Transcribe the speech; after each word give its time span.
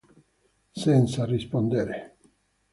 Senza 0.71 1.25
rispondere. 1.25 2.15